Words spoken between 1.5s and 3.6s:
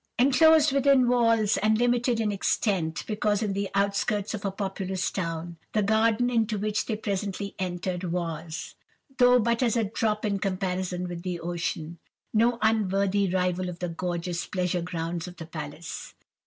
and limited in extent, because in